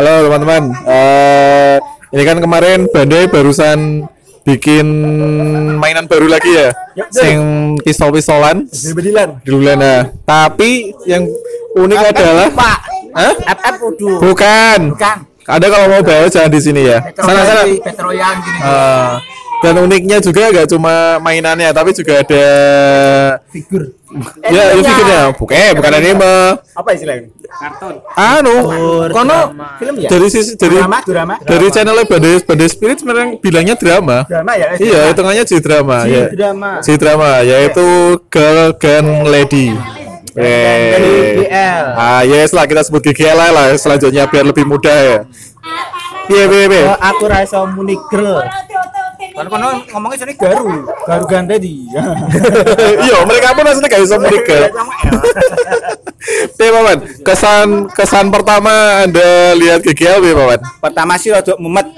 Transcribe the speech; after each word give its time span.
Halo 0.00 0.32
teman-teman. 0.32 0.72
Eh 0.88 1.76
ini 2.16 2.22
kan 2.24 2.40
kemarin 2.40 2.88
Bandai 2.88 3.28
barusan 3.28 4.08
bikin 4.48 4.88
mainan 5.76 6.08
baru 6.08 6.24
lagi 6.24 6.48
ya. 6.48 6.72
Sing 7.12 7.36
pistol-pistolan. 7.84 8.64
Bedilan. 8.96 9.44
Duluan 9.44 9.76
nah. 9.76 10.08
Tapi 10.24 10.96
yang 11.04 11.28
unik 11.76 12.16
adalah 12.16 12.48
Pak. 12.48 12.78
Hah? 13.12 13.34
FF 13.60 13.76
udu. 13.92 14.24
Bukan. 14.24 14.96
Bukan. 14.96 15.16
Ada 15.44 15.66
kalau 15.68 15.86
mau 15.92 16.00
bawa 16.00 16.32
jangan 16.32 16.48
di 16.48 16.60
sini 16.64 16.80
ya. 16.80 17.04
Sana 17.20 17.44
sana. 17.44 17.62
Petroyan 17.68 18.34
gini. 18.40 18.58
Ah. 18.64 19.20
dan 19.60 19.76
uniknya 19.76 20.24
juga 20.24 20.48
gak 20.48 20.72
cuma 20.72 21.20
mainannya 21.20 21.68
tapi 21.76 21.92
juga 21.92 22.24
ada 22.24 22.46
Figur. 23.52 23.92
Ya 24.42 24.74
ini 24.74 24.82
figurnya 24.82 25.20
bukan 25.38 25.70
bukan 25.78 25.92
anime 25.94 26.34
Apa 26.74 26.90
istilahnya? 26.92 27.30
anu 28.14 28.54
kono 29.10 29.40
Film 29.78 29.94
ya? 29.98 30.08
dari 30.10 30.26
sisi 30.26 30.54
dari 30.54 30.78
drama, 30.78 30.98
drama. 31.02 31.34
dari 31.42 31.66
channelnya 31.70 32.04
Badai 32.06 32.42
Badai 32.42 32.68
Spirit 32.68 32.96
sebenarnya 32.98 33.38
bilangnya 33.38 33.74
drama 33.74 34.26
drama 34.26 34.52
ya? 34.54 34.66
iya 34.78 35.00
hitungannya 35.10 35.44
J 35.46 35.52
drama 35.58 35.98
ya 36.06 36.26
drama. 36.30 36.70
J 36.82 36.88
drama 36.98 37.30
yaitu 37.42 37.86
Girl 38.26 38.74
Gun 38.74 39.06
Lady 39.26 39.74
Eh. 40.30 41.50
Ah, 41.98 42.22
yes 42.22 42.54
lah 42.54 42.62
kita 42.62 42.86
sebut 42.86 43.02
GGL 43.02 43.34
lah, 43.34 43.50
lah 43.50 43.66
selanjutnya 43.74 44.30
biar 44.30 44.46
lebih 44.46 44.62
mudah 44.62 44.94
ya. 44.94 45.18
Iya, 46.30 46.44
iya, 46.46 46.66
iya. 46.70 46.82
Aku 47.02 47.26
rasa 47.26 47.66
muni 47.66 47.98
girl. 48.06 48.38
Kan 49.40 49.48
kono 49.48 49.68
ngomongnya 49.88 50.20
sini 50.20 50.36
garu, 50.36 50.84
garu 50.84 51.24
gante 51.24 51.56
di. 51.56 51.88
Iya, 53.08 53.24
mereka 53.24 53.56
pun 53.56 53.64
aslinya 53.64 53.88
gak 53.88 54.02
bisa 54.04 54.16
menikah. 54.20 54.68
Iya, 56.60 56.70
Paman. 56.76 56.98
Kesan 57.24 57.88
kesan 57.96 58.28
pertama 58.28 59.08
Anda 59.08 59.56
lihat 59.56 59.80
GGL 59.80 60.20
ya, 60.20 60.36
Paman? 60.36 60.60
Pertama 60.84 61.16
sih 61.16 61.32
rada 61.32 61.56
mumet. 61.56 61.88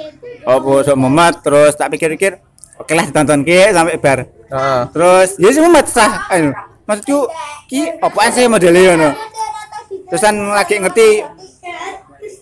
Oh, 0.46 0.78
rada 0.78 0.94
mumet 0.94 1.34
terus 1.42 1.74
tak 1.74 1.90
pikir-pikir 1.90 2.38
oke 2.78 2.92
lah 2.94 3.10
ditonton 3.10 3.42
ki 3.42 3.74
sampai 3.74 3.98
bar. 3.98 4.30
Heeh. 4.30 4.80
Terus 4.94 5.28
ya 5.42 5.48
sih 5.50 5.62
mumet 5.66 5.86
sah. 5.90 6.30
Ayo. 6.30 6.54
Maksudku 6.86 7.26
ki 7.66 7.98
apaan 7.98 8.30
sih 8.30 8.46
modelnya 8.46 8.94
ngono. 8.94 9.10
Terusan 10.14 10.34
lagi 10.54 10.78
ngerti 10.78 11.06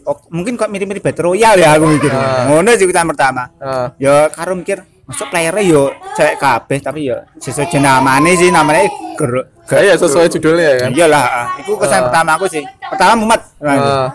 oh, 0.04 0.20
mungkin 0.28 0.60
kok 0.60 0.68
mirip-mirip 0.68 1.00
Battle 1.00 1.32
Royale 1.32 1.64
ya 1.64 1.72
aku 1.72 1.88
mikir. 1.88 2.12
Ngono 2.52 2.68
sih 2.76 2.84
kita 2.84 3.08
pertama. 3.08 3.48
Heeh. 3.56 3.86
Ya 3.96 4.28
karo 4.28 4.52
mikir 4.52 4.89
masuk 5.10 5.26
playernya 5.26 5.62
yo 5.64 5.82
cewek 6.14 6.38
kabeh 6.38 6.78
tapi 6.78 7.00
ya 7.06 7.18
sesuai 7.36 7.66
jenamane 7.68 8.30
sih 8.32 8.48
namanya 8.48 8.86
ger 9.18 9.32
Kayak 9.66 9.98
sesuai 9.98 10.26
judulnya 10.28 10.66
ya 10.66 10.76
kan? 10.80 10.90
iyalah 10.92 11.24
ah. 11.26 11.46
itu 11.58 11.70
kesan 11.74 12.02
pertama 12.06 12.30
aku 12.34 12.46
sih 12.46 12.62
pertama 12.86 13.12
mumet 13.16 13.38
Heeh. 13.56 14.06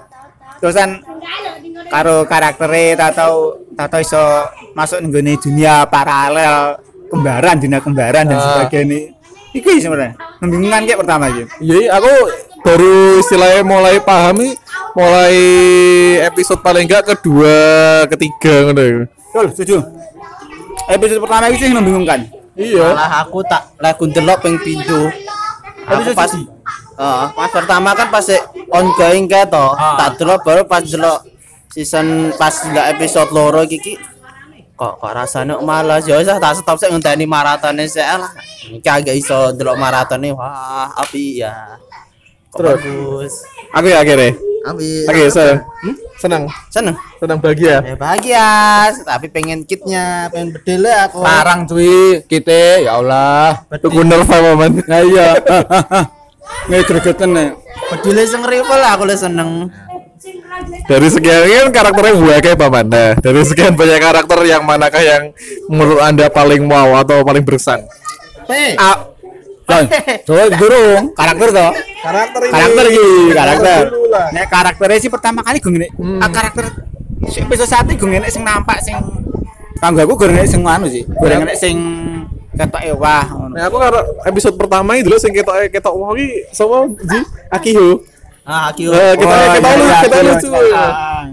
terusan 0.58 0.90
karo 1.88 2.24
karakternya 2.24 3.08
atau 3.08 3.32
atau 3.74 3.98
iso 3.98 4.24
masuk 4.72 5.00
nih 5.02 5.36
dunia 5.38 5.84
paralel 5.86 6.76
kembaran 7.08 7.56
dunia 7.56 7.80
kembaran 7.80 8.24
dan 8.26 8.36
Ah. 8.36 8.44
sebagainya 8.60 9.16
itu 9.52 9.68
sih 9.70 9.82
sebenarnya 9.82 10.16
membingungkan 10.40 10.84
kayak 10.84 11.00
pertama 11.00 11.26
gitu 11.32 11.48
Iya, 11.62 11.96
aku 11.96 12.12
baru 12.60 12.96
istilahnya 13.20 13.62
mulai 13.64 13.96
pahami 14.00 14.52
mulai 14.92 15.36
episode 16.26 16.60
paling 16.60 16.84
enggak 16.84 17.04
kedua, 17.06 17.56
ketiga 18.10 18.56
ya. 18.74 19.08
betul 19.08 19.46
setuju 19.52 19.78
episode 20.90 21.22
pertama 21.22 21.50
itu 21.50 21.66
sih 21.66 21.74
membingungkan 21.74 22.30
Iya. 22.56 22.96
Malah 22.96 23.28
aku 23.28 23.44
tak 23.44 23.76
lagu 23.84 24.08
delok 24.08 24.40
ping 24.40 24.56
pindho. 24.64 25.12
Aku 25.86 26.16
pas? 26.16 26.32
Heeh, 26.32 27.26
pas 27.36 27.52
pertama 27.52 27.92
kan 27.92 28.08
pas 28.08 28.24
ongoing 28.72 29.28
kae 29.28 29.44
to. 29.44 29.66
Ah. 29.76 30.00
Tak 30.00 30.24
delok 30.24 30.40
baru 30.48 30.62
pas 30.64 30.80
delok 30.80 31.28
season 31.76 32.32
pas 32.40 32.56
delok 32.64 32.88
episode 32.96 33.30
loro 33.36 33.68
iki 33.68 33.78
ki 33.84 33.94
kok 34.76 35.00
kok 35.00 35.12
rasanya 35.16 35.56
malas 35.64 36.04
ya 36.04 36.20
wis 36.20 36.28
ah, 36.28 36.36
tak 36.36 36.60
stop 36.60 36.76
sik 36.76 36.92
ngenteni 36.92 37.28
maratone 37.28 37.84
sik 37.92 38.08
lah. 38.08 38.32
Iki 38.72 38.88
agak 38.88 39.16
iso 39.20 39.52
delok 39.52 39.76
maratone 39.76 40.32
wah 40.32 40.96
api 40.96 41.44
ya. 41.44 41.76
Kok 42.56 42.60
Terus? 42.64 42.72
bagus. 42.80 43.34
Oke, 43.76 43.92
akhirnya. 43.92 44.32
Api. 44.64 44.88
Oke, 45.12 45.24
senang. 46.20 46.44
Senang. 46.72 46.96
Senang 47.20 47.38
bahagia. 47.44 47.84
Ya 47.84 47.96
bahagia, 47.96 48.50
tapi 49.04 49.28
pengen 49.28 49.68
kitnya, 49.68 50.32
pengen 50.32 50.56
bedele 50.56 50.92
aku. 51.06 51.20
larang 51.22 51.68
cuy 51.68 52.24
kita 52.26 52.82
ya 52.84 52.98
Allah 53.00 53.66
Tuku 53.80 54.02
nerf 54.04 54.28
Paman. 54.28 54.84
nah 54.88 55.02
iya 55.04 55.36
nggak 56.70 56.82
gregetan 56.88 57.30
nih 57.36 57.50
Bedele 57.86 58.24
sing 58.26 58.42
rival 58.42 58.82
aku 58.82 59.04
le 59.06 59.16
seneng. 59.18 59.70
Dari 60.90 61.08
sekian 61.12 61.46
kan 61.46 61.70
karakternya 61.70 62.18
buah 62.18 62.40
kayak 62.42 62.58
Paman. 62.58 62.86
Nah, 62.90 63.12
dari 63.20 63.42
sekian 63.46 63.78
banyak 63.78 64.00
karakter 64.02 64.40
yang 64.48 64.66
manakah 64.66 65.04
yang 65.04 65.30
menurut 65.70 66.02
Anda 66.02 66.32
paling 66.34 66.66
wow 66.66 67.06
atau 67.06 67.22
paling 67.22 67.46
berkesan? 67.46 67.86
Hei. 68.46 68.78
ah 68.78 69.15
Tuh, 69.66 70.46
durung 70.56 71.04
karakter 71.12 71.50
toh 71.50 71.72
Karakter 72.00 72.42
karakter 72.46 72.86
iki 72.86 73.06
karakter 73.34 73.82
nek 74.30 74.46
karakternya 74.46 75.00
sih 75.00 75.10
pertama 75.10 75.42
kali 75.42 75.58
gue 75.58 75.72
ngene 75.74 75.88
ah, 76.22 76.30
karakter 76.30 76.70
episode 77.26 77.66
satu 77.66 77.92
gue 77.92 78.06
ngene 78.06 78.30
sing 78.30 78.46
nampak 78.46 78.78
sing 78.80 78.94
kanggo 79.76 80.06
aku 80.06 80.14
gue 80.22 80.30
ngene 80.30 80.46
sing 80.46 80.62
anu 80.62 80.86
sih 80.86 81.02
gue 81.02 81.28
ngene 81.28 81.58
sing 81.58 81.76
ketok 82.54 82.82
ewah 82.86 83.26
ngono 83.28 83.54
Nah, 83.56 83.66
aku 83.66 83.78
karo 83.80 84.00
episode 84.24 84.56
pertama 84.56 84.96
itu 84.96 85.08
dulu 85.08 85.18
sing 85.18 85.32
ketok 85.32 85.72
ketok 85.72 85.94
wah 85.96 86.12
iki 86.14 86.44
sapa 86.52 86.92
Ji? 87.08 87.20
Akiho. 87.48 88.04
Ah, 88.44 88.70
Akio. 88.70 88.92
Eh, 88.92 89.16
kita 89.16 89.32
Oh, 89.32 89.48
kita 89.56 89.66
iya, 89.66 89.74
lu 89.74 89.84
iya, 89.84 89.98
kita 90.04 90.16
iya. 90.16 90.26
lucu. 90.30 90.48
Ah. 90.70 91.24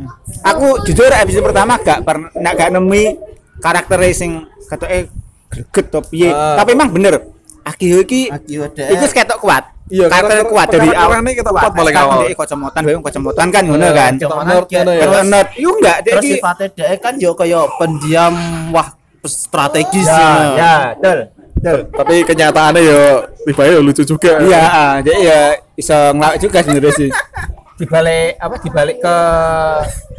aku 0.42 0.66
jujur 0.82 1.10
episode 1.12 1.44
pertama 1.44 1.76
gak 1.76 2.00
pernah 2.00 2.32
gak, 2.32 2.54
gak 2.56 2.71
nemi 2.72 3.19
karakter 3.59 4.00
sing 4.10 4.47
ketoke 4.65 5.10
greget 5.53 5.87
to 5.91 6.00
piye 6.09 6.32
Ah. 6.32 6.56
tapi 6.56 6.72
emang 6.72 6.88
bener 6.88 7.21
Akio 7.62 7.96
iki. 8.00 8.26
Akio 8.26 8.66
ada. 8.66 8.84
itu 8.88 9.04
ketok 9.06 9.38
kuat. 9.38 9.64
Iya, 9.86 10.06
karakter 10.08 10.46
kuat. 10.46 10.66
dari 10.68 10.88
awal. 10.88 11.20
karakternya 11.20 11.32
ketok 11.36 11.52
kuat 11.52 11.72
paling 11.72 11.92
Sekarang 11.92 12.10
awal. 12.10 12.24
dia 12.24 12.34
kocomotan 12.34 12.80
bae 12.80 12.94
kocomotan 12.96 13.46
kan 13.48 13.62
ngono 13.62 13.82
Iya, 13.82 13.92
kan? 13.92 14.12
Cuman 14.16 15.24
nerd 15.28 15.48
yo 15.54 15.68
enggak 15.72 15.96
dia 16.00 16.12
Terus 16.12 16.24
iki. 16.24 16.32
sifatnya 16.34 16.66
dia 16.72 16.96
kan 16.96 17.14
yo 17.16 17.30
kaya 17.32 17.60
pendiam 17.76 18.32
wah 18.70 18.88
strategis 19.22 20.06
ya 20.06 20.30
ya 20.54 20.74
betul. 20.96 21.18
Tapi 21.92 22.14
kenyataannya 22.24 22.80
ya 22.80 23.00
tiba 23.44 23.62
lucu 23.78 24.02
juga. 24.02 24.32
iya 24.42 24.62
ah, 24.64 24.94
jadi 24.98 25.18
ya 25.20 25.40
iso 25.74 25.94
ngelawak 26.10 26.36
juga 26.36 26.58
sebenarnya 26.58 26.90
sih 26.92 27.08
dibalik 27.82 28.38
apa 28.38 28.54
dibalik 28.59 28.97
ke 28.97 29.16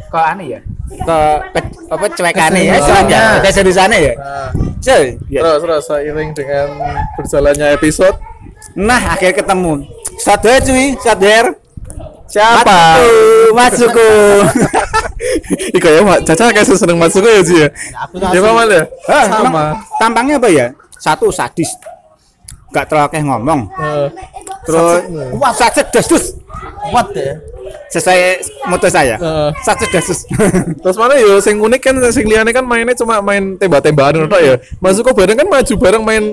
ke 0.06 0.18
aneh 0.20 0.46
ya 0.50 0.60
ke, 0.84 1.18
ke 1.50 1.60
apa 1.88 2.04
cuekane 2.06 2.60
ya 2.60 2.74
istilahnya 2.76 3.20
Keseriusannya. 3.40 3.42
keseriusannya 3.42 3.98
ya 3.98 4.14
Nah, 4.14 4.48
so, 4.78 4.94
ya. 5.26 5.40
terus 5.40 5.58
terus 5.58 5.82
seiring 5.86 6.30
dengan 6.30 6.66
berjalannya 7.16 7.66
episode 7.72 8.16
nah 8.74 9.00
akhir 9.10 9.32
ketemu 9.34 9.80
sadar 10.16 10.60
cuy 10.60 10.92
sadar 10.98 11.44
siapa? 12.26 13.00
Masuku 13.50 14.10
Ika 15.76 15.88
ya 15.88 16.00
Mak 16.02 16.20
Caca 16.24 16.50
kayak 16.50 16.66
seneng 16.66 16.98
masuk 16.98 17.22
ya 17.22 17.40
Ji 17.40 17.56
ya. 17.56 17.68
Ya 18.28 18.40
Paman 18.40 18.66
ya. 18.66 18.82
Sama. 19.24 19.64
tampangnya 19.96 20.36
apa 20.36 20.48
ya 20.48 20.66
satu 20.94 21.28
sadis 21.28 21.70
gak 22.70 22.84
terlalu 22.86 23.08
kayak 23.08 23.24
ngomong 23.24 23.70
Eh, 23.70 24.08
terus 24.62 25.00
wah 25.34 25.52
sadis 25.52 25.86
dasus 25.90 26.24
Kuat 26.84 27.08
deh. 27.10 27.32
Sesuai 27.94 28.20
moto 28.66 28.90
saya 28.90 29.14
sadis 29.62 29.90
dasus 29.94 30.18
Terus 30.82 30.96
mana 30.98 31.14
ya 31.14 31.38
sing 31.38 31.62
unik 31.62 31.80
kan 31.80 31.94
sing 32.10 32.26
liyane 32.26 32.50
kan 32.50 32.66
mainnya 32.66 32.98
cuma 32.98 33.22
main 33.22 33.54
tembak-tembakan 33.54 34.26
ngono 34.26 34.38
ya. 34.42 34.54
Masuk 34.82 35.06
kok 35.06 35.14
bareng 35.14 35.38
kan 35.38 35.46
maju 35.46 35.74
bareng 35.78 36.02
main 36.02 36.24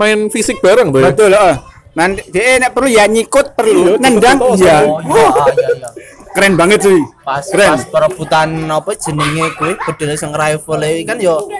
main 0.00 0.18
fisik 0.32 0.64
bareng 0.64 0.88
tuh 0.94 1.02
ya. 1.04 1.12
betul 1.12 1.32
oh. 1.34 1.56
nanti 1.92 2.22
dia 2.30 2.62
nek 2.62 2.70
perlu 2.70 2.88
ya 2.88 3.04
nyikut 3.10 3.58
perlu 3.58 3.98
Iya, 3.98 3.98
nendang 3.98 4.38
iya 4.54 4.76
iya 4.86 5.26
iya 5.50 5.88
keren 6.30 6.54
banget 6.54 6.86
cuy 6.86 7.02
Pas 7.26 7.42
keren 7.50 7.74
pas 7.74 7.82
perebutan 7.90 8.48
apa 8.70 8.94
jenenge 8.94 9.46
kuwi 9.58 9.74
bedele 9.74 10.14
sing 10.14 10.30
rival 10.30 10.80
kan 11.02 11.18
yo 11.18 11.50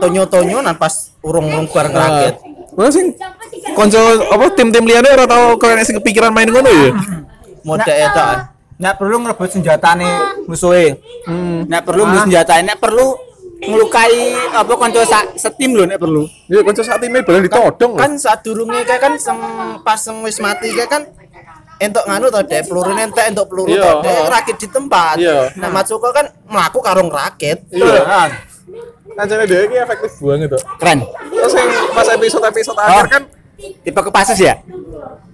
tonyo-tonyo 0.00 0.64
nan 0.64 0.80
pas 0.80 1.12
urung-urung 1.20 1.68
bareng 1.68 1.92
raket. 1.92 2.34
Mana 2.72 2.88
sing 2.88 3.12
konco 3.76 4.00
apa 4.32 4.44
tim-tim 4.56 4.88
liyane 4.88 5.12
ora 5.12 5.28
tau 5.28 5.60
kalian 5.60 5.84
sing 5.84 6.00
kepikiran 6.00 6.32
main 6.32 6.48
ngono 6.48 6.70
ya. 6.72 6.88
Mode 7.62 7.88
eta. 7.88 8.54
nek 8.76 8.96
perlu 8.96 9.20
ngerebut 9.20 9.50
senjatane 9.50 10.08
musuhe 10.44 10.96
Hmm. 11.22 11.68
nek 11.68 11.82
perlu 11.82 12.02
ah. 12.02 12.24
senjatane 12.24 12.64
nek 12.64 12.78
perlu 12.78 13.12
ngelukai 13.60 14.16
apa 14.50 14.72
kanca 14.74 15.04
sa- 15.04 15.28
setim 15.36 15.76
lho 15.76 15.84
nek 15.84 15.96
perlu 15.96 16.24
Ya 16.46 16.60
konco 16.60 16.80
saat 16.80 16.96
ini 16.98 17.20
bareng 17.20 17.44
ditodong 17.44 17.92
Kan 17.94 18.16
sadurunge 18.16 18.80
kae 18.82 18.96
kan 18.96 19.14
sing 19.14 19.36
pas 19.80 19.96
sing 19.96 20.16
wis 20.20 20.40
mati 20.40 20.72
kae 20.72 20.88
kan 20.88 21.04
entuk 21.76 22.00
nganu 22.02 22.28
to 22.28 22.40
dek 22.42 22.64
peluru 22.64 22.88
entek 22.90 23.24
entuk 23.26 23.46
peluru 23.46 23.68
Iya, 23.70 23.80
to 23.82 23.90
dek 24.00 24.12
heeh. 24.14 24.28
rakit 24.30 24.56
di 24.58 24.66
tempat. 24.66 25.16
Iya. 25.16 25.48
Nah, 25.56 25.68
Matsuko 25.70 26.08
kan 26.08 26.28
mlaku 26.44 26.76
karo 26.78 27.04
rakit. 27.06 27.68
Iya. 27.68 28.00
Ah, 28.02 28.28
Kancane 29.10 29.44
dhewe 29.44 29.64
iki 29.66 29.76
efektif 29.78 30.12
banget 30.18 30.48
tuh. 30.50 30.60
keren 30.76 31.00
Terus 31.02 31.52
yang 31.52 31.68
pas 31.90 32.06
episode-episode 32.06 32.78
akhir 32.78 33.06
kan 33.10 33.22
tipe 33.82 34.00
kepasus 34.02 34.38
ya 34.38 34.56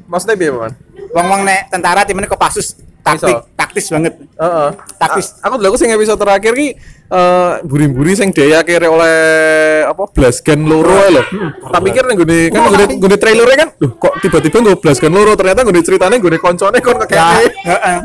maksudnya 0.05 0.35
piye, 0.35 0.51
Man? 0.51 0.73
Wong-wong 1.11 1.43
nek 1.43 1.69
tentara 1.69 2.03
timene 2.03 2.27
kepasus 2.27 2.75
taktik 3.01 3.31
Iso. 3.31 3.47
taktis 3.55 3.87
banget 3.87 4.19
Heeh. 4.19 4.69
Taktis. 4.99 5.39
A- 5.39 5.47
aku 5.47 5.57
dulu 5.57 5.79
sing 5.79 5.91
episode 5.91 6.19
terakhir 6.19 6.53
ki 6.53 6.69
eh 7.07 7.53
buri-buri 7.63 8.19
sing 8.19 8.35
dia 8.35 8.59
akhirnya 8.59 8.91
oleh 8.91 9.19
apa 9.87 10.11
blasgan 10.11 10.59
loro 10.61 10.91
lho. 11.07 11.23
Tak 11.71 11.81
pikir 11.81 12.03
ning 12.03 12.19
gone 12.19 12.39
kan 12.51 12.63
gone 12.67 12.85
gone 12.99 13.17
trailernya 13.17 13.57
kan, 13.57 13.69
loh 13.79 13.95
kok 13.95 14.19
tiba-tiba 14.19 14.59
nggo 14.59 14.75
blasgan 14.77 15.15
loro 15.15 15.33
ternyata 15.33 15.63
gone 15.63 15.79
ceritane 15.81 16.19
gone 16.19 16.35
koncone 16.37 16.83
kon 16.83 16.99
kekene. 16.99 17.47
heeh. 17.63 17.99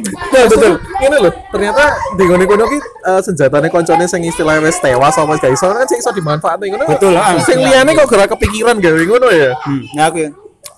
Betul 0.00 0.46
betul. 0.56 0.72
Ini 1.00 1.16
loh, 1.20 1.32
ternyata 1.52 1.82
di 2.16 2.24
gone 2.24 2.44
kono 2.46 2.64
ki 2.64 2.78
eh, 2.80 3.20
senjatane 3.20 3.68
koncone 3.68 4.08
sing 4.08 4.24
istilahnya 4.24 4.64
wis 4.64 4.80
tewas 4.80 5.14
apa 5.14 5.36
gak 5.36 5.52
iso 5.52 5.68
kan 5.68 5.84
sing 5.84 6.00
iso 6.00 6.10
dimanfaatkan 6.10 6.64
ngono. 6.64 6.84
Betul, 6.88 7.12
ah. 7.12 7.36
Sing 7.38 7.60
liyane 7.60 7.92
kok 7.92 8.08
gerak 8.08 8.32
kepikiran 8.32 8.80
gawe 8.80 9.00
ngono 9.04 9.28
ya. 9.28 9.52
Hmm, 9.60 9.84
ya 9.92 10.08
aku 10.08 10.16
ya. 10.18 10.30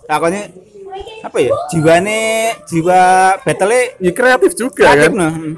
Takutnya 0.02 0.50
apa 1.22 1.38
ya? 1.38 1.52
Jiwane 1.70 2.20
jiwa 2.66 3.02
battle 3.42 3.78
Ya 4.00 4.10
kreatif 4.10 4.52
juga 4.54 4.92
kreatif 4.92 5.10
kan. 5.10 5.18
nah. 5.18 5.32
Hmm. 5.32 5.54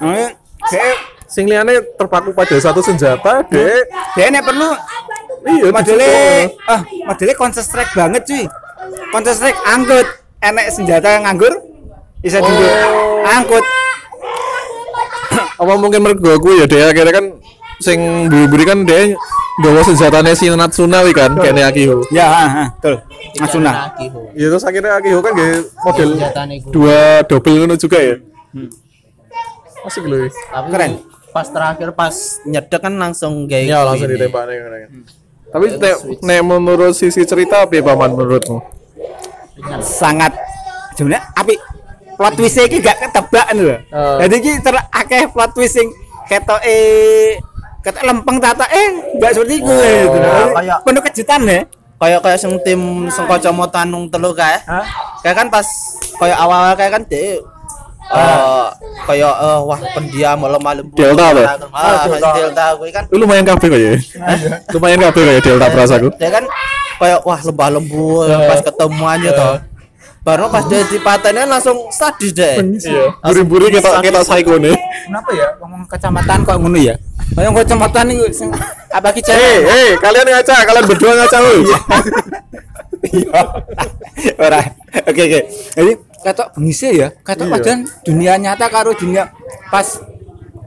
Makanya, 0.00 0.28
kayak 0.68 0.96
Sing 1.24 1.50
liyane 1.50 1.82
terpaku 1.98 2.30
pada 2.30 2.54
satu 2.62 2.78
senjata, 2.78 3.42
dek 3.50 3.90
dia 4.14 4.30
nek 4.30 4.46
perlu 4.46 4.70
iya 5.50 5.66
modelnya 5.66 6.46
ah 6.70 6.80
modelnya 7.10 7.34
counter 7.34 7.58
strike 7.58 7.90
banget 7.90 8.22
cuy 8.22 8.44
counter 9.10 9.34
strike 9.34 9.58
angkut 9.66 10.06
enek 10.38 10.70
senjata 10.70 11.10
yang 11.10 11.26
nganggur 11.26 11.58
bisa 12.22 12.38
Oh. 12.38 12.46
juga 12.46 12.70
angkut 13.34 13.64
apa 15.58 15.72
mungkin 15.74 16.00
mergo 16.06 16.30
aku 16.38 16.54
ya 16.54 16.70
dia 16.70 16.94
akhirnya 16.94 17.10
kan 17.10 17.26
sing 17.82 18.30
buri-buri 18.30 18.64
kan 18.64 18.78
dia 18.86 19.18
bawa 19.62 19.80
senjatanya 19.86 20.34
si 20.34 20.50
Natsuna 20.50 21.06
wi 21.06 21.14
kan 21.14 21.30
kayaknya 21.38 21.70
Akiho 21.70 22.02
ya 22.10 22.26
ha, 22.26 22.46
ha, 22.50 22.64
betul. 22.74 22.94
Masuna 23.38 23.94
ya 24.34 24.46
terus 24.50 24.64
akhirnya 24.66 24.98
Akiho 24.98 25.22
kan 25.22 25.32
gaya 25.38 25.62
model 25.86 26.08
dua 26.74 27.22
double 27.22 27.54
ngono 27.62 27.74
juga 27.78 27.98
ya? 28.02 28.16
Asik 29.84 30.08
loh 30.08 30.26
Tapi 30.26 30.68
Keren. 30.72 30.92
Pas 31.34 31.46
terakhir 31.50 31.90
pas 31.94 32.14
nyedek 32.46 32.80
kan 32.82 32.94
langsung 32.94 33.50
kayak 33.50 33.66
ya 33.66 33.82
langsung 33.82 34.06
ditembak 34.10 34.42
nih 34.46 34.56
kan. 34.62 34.90
tapi 35.54 35.66
nek 35.78 35.96
nek 36.18 36.40
menurut 36.42 36.94
sisi 36.98 37.22
cerita 37.22 37.62
apa 37.62 37.78
ya 37.78 37.82
paman 37.86 38.10
menurutmu? 38.10 38.58
Sangat 39.82 40.34
sebenarnya 40.98 41.30
api 41.34 41.54
plot 42.18 42.34
twist 42.38 42.58
iki 42.58 42.82
gak 42.82 42.98
ketebak 43.06 43.46
lho. 43.54 43.78
Oh. 43.94 44.18
jadi 44.18 44.34
iki 44.34 44.52
ter 44.62 44.74
akeh 44.78 45.30
plot 45.30 45.50
twist 45.54 45.78
sing 45.78 45.90
ketok 46.26 46.58
eh 46.66 47.38
ketok 47.84 48.02
lempeng 48.02 48.40
tata 48.40 48.64
eh 48.66 48.88
gak 49.20 49.30
seperti 49.30 49.60
itu 49.60 49.68
gitu. 49.68 50.18
kayak- 50.50 50.80
penuh 50.82 51.02
kejutan 51.02 51.40
ya? 51.44 51.60
Kayak 51.94 52.20
kayak 52.20 52.38
sing 52.38 52.52
tim 52.60 52.80
sing 53.08 53.24
kacamata 53.24 53.84
nung 53.84 54.08
telu 54.08 54.32
kae. 54.32 54.58
Kayak 55.20 55.36
kan 55.36 55.46
pas 55.48 55.66
kayak 56.16 56.36
awal-awal 56.36 56.74
kayak 56.74 56.92
kan 56.92 57.02
dia 57.04 57.38
eh 58.04 58.66
kayak 59.04 59.32
eh 59.32 59.58
wah 59.62 59.78
pendiam 59.92 60.36
lembut. 60.42 60.92
Delta 60.92 61.24
apa? 61.30 61.42
Ah, 61.72 62.04
Delta. 62.34 62.64
Kuwi 62.76 62.90
kan. 62.90 63.04
Lu 63.08 63.20
lumayan 63.20 63.44
kabeh 63.44 63.66
kok 63.66 63.78
ya? 63.78 63.92
Lumayan 64.70 65.00
kabeh 65.00 65.20
kok 65.22 65.32
ya 65.32 65.40
Delta 65.40 65.66
perasaku 65.70 66.08
dia 66.14 66.28
kan 66.30 66.44
kayak 66.94 67.20
wah 67.22 67.38
lembah 67.38 67.68
lembut 67.70 68.28
pas 68.46 68.60
ketemuannya 68.60 69.30
toh. 69.32 69.56
Baru 70.24 70.48
pas 70.48 70.64
dia 70.64 70.80
dipatenin 70.88 71.44
langsung 71.44 71.92
sadis 71.92 72.32
deh. 72.32 72.56
iya 72.80 73.12
buri-buri 73.20 73.68
kita 73.68 74.00
kita 74.00 74.24
psycho 74.24 74.56
nih 74.56 74.72
kenapa 75.04 75.30
ya 75.36 75.52
ngomong 75.60 75.84
kecamatan 75.84 76.38
kok 76.42 76.56
ngono 76.56 76.80
ya 76.80 76.96
ngomong 77.36 77.60
kecamatan 77.60 78.04
itu 78.08 78.24
sing 78.32 78.48
apa 78.88 79.12
ki 79.12 79.20
cewek 79.20 79.60
eh 79.68 79.90
kalian 80.00 80.24
ngaca 80.24 80.64
kalian 80.64 80.84
berdua 80.88 81.12
ngaca 81.12 81.38
woi 81.44 81.60
Iya. 83.04 83.36
Ora. 84.40 84.64
Oke 85.04 85.22
oke. 85.28 85.40
Jadi 85.76 85.92
ketok 86.24 86.56
bengise 86.56 86.88
ya. 86.88 87.08
Ketok 87.20 87.46
Iya. 87.46 87.52
padahal 87.52 87.78
dunia 88.00 88.32
nyata 88.40 88.66
karo 88.72 88.96
dunia 88.96 89.28
pas 89.68 90.00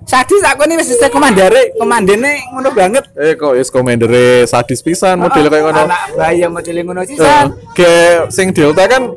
sadis 0.08 0.40
aku 0.42 0.64
ini 0.64 0.80
wis 0.80 0.88
isih 0.90 1.12
komandare, 1.12 1.76
komandene 1.76 2.48
ngono 2.50 2.72
banget. 2.72 3.04
eh 3.14 3.36
kok 3.36 3.54
is 3.54 3.68
commander 3.68 4.08
sadis 4.48 4.80
pisan 4.80 5.20
model 5.20 5.46
kayak 5.46 5.64
ngono 5.64 5.82
Anak 5.84 6.02
bayi 6.16 6.42
yang 6.42 6.52
model 6.52 6.76
ngono 6.80 6.96
Nah, 6.98 7.06
sisan. 7.06 7.46
kayak 7.76 8.32
sing 8.32 8.48
Delta 8.50 8.88
kan 8.88 9.12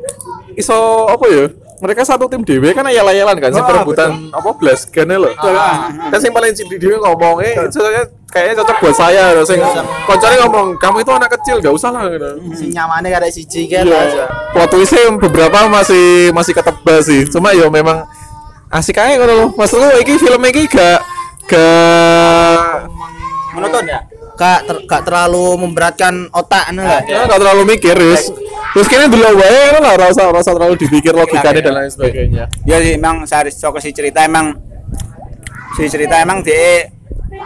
iso 0.53 0.75
apa 1.07 1.25
ya? 1.27 1.45
Mereka 1.81 2.05
satu 2.05 2.29
tim 2.29 2.45
DW 2.45 2.77
kan 2.77 2.85
ayal-ayalan 2.85 3.41
kan, 3.41 3.49
sing 3.49 3.57
Oh, 3.57 3.65
perebutan 3.65 4.29
apa 4.29 4.53
belas 4.53 4.85
gane 4.85 5.17
loh. 5.17 5.33
Kan 5.33 6.19
sing 6.21 6.29
paling 6.29 6.53
cilik 6.53 6.77
dhewe 6.77 7.01
ngomong, 7.01 7.41
eh 7.41 7.57
soalnya 7.73 8.05
kayaknya 8.29 8.61
cocok 8.61 8.77
buat 8.77 8.93
saya 8.93 9.33
loh. 9.33 9.41
Sing 9.41 9.57
koncone 10.05 10.35
ngomong, 10.45 10.77
kamu 10.77 11.01
itu 11.01 11.09
anak 11.09 11.33
kecil, 11.33 11.57
gak 11.57 11.73
usah 11.73 11.89
lah. 11.89 12.05
Gitu. 12.05 12.29
Si 12.53 12.65
nyamannya 12.69 13.09
kada 13.09 13.33
siji 13.33 13.65
kan. 13.65 13.89
Iya. 13.89 14.29
Plot 14.53 14.69
twistnya 14.69 15.09
beberapa 15.17 15.65
masih 15.73 16.29
masih 16.29 16.53
ketebak 16.53 17.01
sih. 17.01 17.25
Cuma 17.25 17.49
ya 17.49 17.65
memang 17.65 18.05
asik 18.71 18.97
aja 18.97 19.19
ngono 19.19 19.33
loh. 19.35 19.49
Maksudku 19.53 19.99
iki 19.99 20.15
film 20.17 20.41
iki 20.47 20.63
gak 20.67 20.99
gak 21.45 22.87
Monoton 23.51 23.83
ya. 23.85 23.99
Gak, 24.39 24.59
ter- 24.65 24.83
gak 24.89 25.03
terlalu 25.05 25.53
memberatkan 25.59 26.25
otak 26.33 26.71
nih 26.73 26.81
lah. 26.81 27.01
ya 27.05 27.27
gak 27.27 27.39
terlalu 27.39 27.61
mikir 27.67 27.93
terus. 27.93 28.31
Terus 28.71 28.87
kayaknya 28.87 29.11
dulu 29.11 29.37
wae 29.37 29.75
lah 29.75 29.93
rasa 29.99 30.31
rasa 30.31 30.55
terlalu 30.55 30.79
dipikir 30.79 31.11
logikanya 31.11 31.61
dan 31.61 31.73
lain 31.75 31.91
sebagainya. 31.91 32.43
Ya 32.63 32.79
sih 32.79 32.95
emang 32.95 33.27
sehari 33.27 33.51
soko 33.51 33.77
si 33.77 33.91
cerita 33.91 34.23
emang 34.23 34.55
si 35.75 35.91
cerita 35.91 36.23
emang 36.23 36.39
dia 36.39 36.87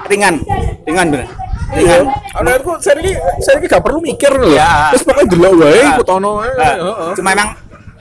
ringan, 0.05 0.39
ringan 0.85 1.07
bener. 1.09 1.27
Iya. 1.73 2.05
Ringan. 2.05 2.05
Menurutku 2.45 2.71
seri 2.77 3.01
ini 3.01 3.11
seri 3.41 3.57
ini 3.57 3.67
gak 3.67 3.81
perlu 3.81 3.97
mikir 3.99 4.29
loh. 4.31 4.53
Ya. 4.53 4.93
Terus 4.93 5.03
pokoknya 5.03 5.25
dulu 5.33 5.49
wae 5.65 5.81
Nah. 5.81 5.93
ikut 5.97 6.09
ono. 6.13 6.31
Nah. 6.45 6.73
Cuma 7.17 7.29
emang 7.33 7.49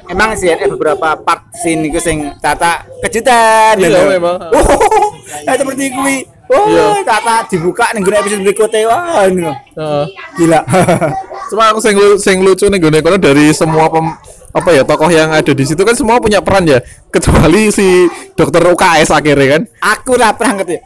emang 0.07 0.35
sih 0.35 0.49
ada 0.49 0.67
beberapa 0.67 1.17
part 1.17 1.49
scene 1.55 1.87
iku 1.87 1.99
sing 1.99 2.19
tata 2.39 2.85
kejutan. 3.01 3.77
Iya, 3.77 3.89
gitu. 3.89 4.01
memang. 4.11 4.37
Oh, 4.55 5.11
ya 5.43 5.57
seperti 5.57 5.91
kuwi. 5.91 6.19
Oh, 6.47 6.69
Iya. 6.69 7.01
tata 7.03 7.49
dibuka 7.49 7.89
ning 7.91 8.05
gone 8.05 8.19
episode 8.19 8.43
berikutnya 8.43 8.85
wah 8.85 9.25
ini 9.25 9.41
loh. 9.43 9.57
Heeh. 9.75 10.05
Gila. 10.37 10.61
Cuma 11.51 11.73
aku 11.73 11.81
sing 11.81 11.97
sing 12.19 12.41
lucu 12.41 12.67
nih 12.67 12.79
gue 12.79 13.01
kono 13.01 13.17
dari 13.17 13.49
semua 13.51 13.89
pem, 13.89 14.13
apa 14.51 14.69
ya 14.71 14.83
tokoh 14.83 15.09
yang 15.09 15.31
ada 15.31 15.51
di 15.51 15.65
situ 15.65 15.81
kan 15.81 15.93
semua 15.93 16.17
punya 16.17 16.41
peran 16.41 16.65
ya 16.65 16.81
kecuali 17.09 17.69
si 17.69 18.07
dokter 18.33 18.61
UKS 18.63 19.09
akhirnya 19.11 19.47
kan 19.51 19.63
Aku 19.97 20.15
lah 20.15 20.33
pernah 20.33 20.61
ngerti. 20.61 20.77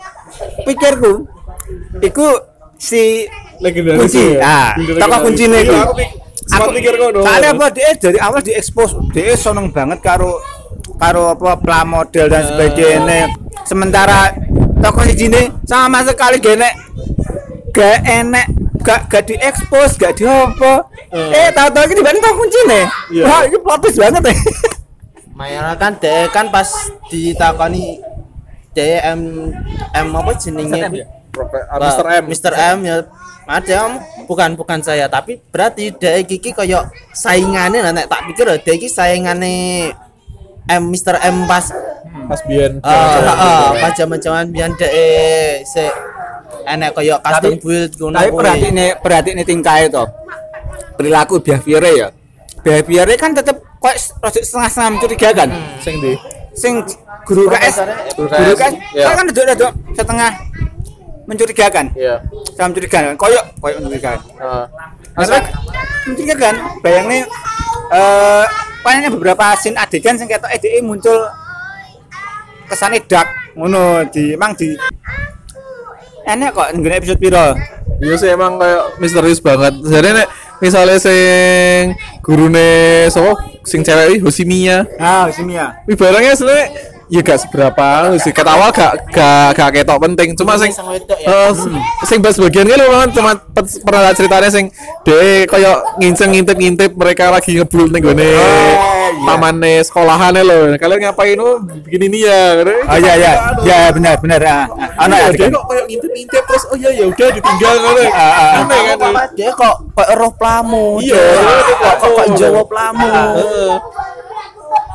Pikirku 0.62 1.26
iku 2.00 2.26
si 2.75 3.26
Legendaris 3.59 3.99
kunci. 4.06 4.38
ya? 4.38 4.41
Ah, 4.41 4.70
Kunci 4.73 4.93
tokoh 4.94 5.19
kunci 5.20 5.44
Iya, 5.44 5.59
iku. 5.61 5.79
Aku 6.49 6.56
pik- 6.56 6.56
sempat 6.56 6.69
mikir 6.72 6.94
ngono. 6.96 7.19
Soalnya 7.22 7.51
apa 7.53 7.67
dia 7.70 7.91
dari 7.94 8.19
awal 8.19 8.41
diekspos, 8.41 8.91
dia 9.13 9.37
seneng 9.37 9.69
banget 9.69 9.99
karo 10.01 10.41
karo 10.96 11.32
apa 11.32 11.61
plamodel 11.61 12.27
dan 12.27 12.43
sebagainya. 12.44 13.29
Sementara 13.63 14.32
tokoh 14.81 15.05
si 15.05 15.15
Jini 15.15 15.53
sama 15.63 16.01
sekali 16.03 16.41
gak 16.41 16.56
enek 16.56 16.75
gak 17.70 17.99
enek 18.03 18.46
gak 18.81 19.01
gak 19.06 19.25
diekspos, 19.27 19.94
gak 19.94 20.17
diopo. 20.17 20.89
Eh, 21.13 21.49
tahu-tahu 21.53 21.84
ini 21.84 21.94
dibanding 21.96 22.22
tokoh 22.22 22.37
kunci 22.41 22.61
nih. 22.65 22.84
Iya. 23.13 23.25
Wah, 23.25 23.43
ini 23.44 23.56
plot 23.61 23.79
twist 23.81 23.99
banget 24.01 24.22
ya. 24.25 24.34
Mayora 25.32 25.75
kan 25.77 25.94
dia 25.94 26.27
kan 26.29 26.51
pas 26.51 26.67
ditakoni 27.06 28.03
dia 28.75 29.15
M 29.15 29.53
M 29.94 30.06
apa 30.11 30.34
jenenge? 30.34 31.06
Profe- 31.31 31.67
ah, 31.69 31.79
Mr. 31.79 32.06
M 32.11 32.25
Mr. 32.27 32.53
M 32.55 32.79
ya 32.82 32.96
ada 33.48 33.76
Om. 33.88 33.94
bukan 34.28 34.50
bukan 34.60 34.84
saya 34.84 35.08
tapi 35.08 35.40
berarti 35.48 35.96
dia 35.96 36.20
kiki 36.20 36.52
koyo 36.52 36.84
saingannya 37.17 37.81
lah 37.81 37.93
nek 37.96 38.06
tak 38.12 38.20
pikir 38.28 38.44
loh, 38.44 38.60
dia 38.60 38.76
iki 38.76 38.93
saingane 38.93 39.88
M 40.69 40.82
Mr. 40.93 41.17
M 41.32 41.48
pas 41.48 41.64
Mas 42.28 42.44
Bian 42.44 42.76
ah 42.84 43.24
ah, 43.24 43.69
pas 43.81 43.96
zaman-zaman 43.96 44.52
biyen 44.52 44.76
dhek 44.76 45.64
se 45.64 45.88
enek 46.69 46.93
koyo 46.93 47.17
custom 47.24 47.56
build 47.56 47.93
ngono 47.96 48.17
Tapi 48.20 48.31
perhati 48.36 48.67
ini 48.69 48.86
perhati 49.00 49.31
ini 49.32 49.43
tingkah 49.48 49.81
itu 49.81 50.05
perilaku 50.98 51.40
behavior 51.40 51.82
ya. 51.86 52.08
Behavior 52.60 53.06
kan 53.14 53.31
tetap 53.32 53.56
kok 53.78 53.94
setengah-setengah 53.96 54.90
mencurigakan. 54.98 55.48
sing 55.81 55.94
di 56.02 56.12
Sing 56.58 56.82
guru 57.22 57.46
KS, 57.46 57.86
Guru 58.19 58.26
guru 58.26 58.55
KS, 58.58 58.74
iya. 58.90 59.14
kan 59.14 59.31
ada 59.31 59.43
ada 59.46 59.69
setengah 59.94 60.31
mencurigakan. 61.29 61.93
iya 61.93 62.25
Sama 62.56 62.73
mencurigakan. 62.73 63.15
Koyok, 63.20 63.44
koyok 63.61 63.79
mencurigakan. 63.85 64.20
Heeh. 64.41 64.65
Karena 65.13 65.39
mencurigakan. 66.08 66.55
Bayangnya 66.81 67.19
eh 67.93 68.44
paling 68.81 69.13
beberapa 69.13 69.53
scene 69.61 69.77
adegan 69.77 70.17
sing 70.17 70.27
ketok 70.27 70.49
EDE 70.49 70.81
muncul 70.81 71.29
kesane 72.69 73.01
dark 73.05 73.29
ngono 73.56 74.05
di 74.08 74.32
emang 74.37 74.53
di 74.56 74.77
enak 76.29 76.53
kok 76.53 76.69
nggone 76.77 76.97
episode 77.01 77.20
piro 77.20 77.56
Iya 77.99 78.15
sih 78.15 78.31
emang 78.31 78.63
kayak 78.63 79.03
misterius 79.03 79.43
banget. 79.43 79.75
Jadi 79.82 80.15
nek 80.15 80.29
misalnya 80.63 81.03
sing 81.03 81.99
gurune 82.23 82.70
sapa 83.11 83.35
sing 83.67 83.82
cewek 83.82 84.15
iki 84.15 84.19
Hosimiya. 84.23 84.87
ah 85.03 85.27
simia 85.35 85.82
Wih 85.87 85.99
barangnya 85.99 86.35
sebenarnya 86.39 86.67
ya 87.08 87.20
gak 87.20 87.41
seberapa 87.41 87.81
anu 88.05 88.20
sih 88.20 88.31
kata 88.31 88.53
awal 88.53 88.69
gak 88.69 89.08
gak 89.08 89.56
gak 89.56 89.70
ketok 89.74 89.98
penting 89.98 90.29
cuma 90.36 90.60
sing 90.60 90.69
ya. 90.70 91.48
eh, 91.48 91.50
sing 92.05 92.20
pas 92.20 92.36
bagian 92.36 92.69
kan 92.69 92.79
memang 92.79 93.08
cuma 93.10 93.32
pe- 93.34 93.81
pernah 93.81 94.00
ada 94.05 94.12
ceritanya 94.12 94.48
sing 94.48 94.69
de 95.03 95.44
koyo 95.44 95.72
nginceng 95.96 96.36
ngintip 96.36 96.56
ngintip 96.56 96.93
mereka 96.93 97.32
lagi 97.32 97.56
ngebul 97.56 97.88
nih 97.88 98.00
gue 98.05 98.12
pamane 99.19 99.81
sekolahan 99.81 100.36
lho 100.36 100.77
kalian 100.77 101.08
ngapain 101.08 101.34
lu 101.34 101.58
bikin 101.82 102.12
ini 102.12 102.29
ya 102.29 102.60
Oh 102.88 102.96
iya 102.96 103.15
iya. 103.17 103.32
Ya 103.65 103.79
benar 103.93 104.17
benar. 104.20 104.41
Ah, 104.44 104.65
ah. 104.69 105.05
Ana 105.05 105.17
ya. 105.17 105.29
dia 105.32 105.48
kok 105.48 105.65
kayak 105.65 105.84
ngintip 105.88 106.10
ngintip 106.12 106.43
terus 106.44 106.65
oh 106.69 106.77
iya 106.77 106.91
ya 106.93 107.05
udah 107.08 107.29
ditinggal 107.32 107.74
kan 107.81 107.94
ah, 107.98 108.12
ah. 108.15 108.50
aneh 108.62 108.81
kan 108.84 108.98
Apa 109.00 109.22
dia 109.34 109.50
kok 109.53 109.74
kok 109.96 110.08
roh 110.17 110.32
plamu. 110.36 110.86
Iya, 111.00 111.17
kok 111.19 111.94
kok 111.98 112.10
kok 112.15 112.15
plamu. 112.15 112.36
Jawa 112.36 112.62
plamu. 112.69 113.08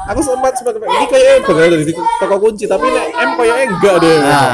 Aku 0.03 0.19
sempat 0.19 0.51
sempat 0.60 0.75
ini 0.75 1.05
kayaknya 1.07 1.48
bener 1.48 1.69
dari 1.79 1.95
toko 1.95 2.36
kunci 2.36 2.67
tapi 2.67 2.91
nek 2.91 3.07
M 3.15 3.29
kayaknya 3.39 3.65
enggak 3.72 3.95
deh. 4.03 4.17
Nah, 4.19 4.51